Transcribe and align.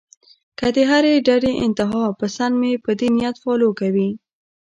کۀ 0.59 0.67
د 0.75 0.77
هرې 0.89 1.13
ډډې 1.27 1.51
انتها 1.65 2.03
پسند 2.21 2.53
مې 2.61 2.73
پۀ 2.83 2.91
دې 2.99 3.07
نيت 3.17 3.35
فالو 3.43 3.69
کوي 3.79 4.09